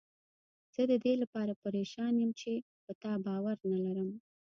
زه 0.73 0.81
ددې 0.91 1.13
لپاره 1.23 1.59
پریشان 1.63 2.13
یم 2.21 2.31
چې 2.41 2.51
په 2.83 2.91
تا 3.01 3.11
باور 3.25 3.57
نه 3.71 3.79
لرم. 3.85 4.09